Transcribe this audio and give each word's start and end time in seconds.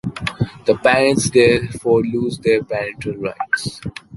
The 0.65 0.79
parents 0.81 1.29
therefore 1.29 2.01
lose 2.01 2.39
their 2.39 2.63
parental 2.63 3.17
rights. 3.17 3.79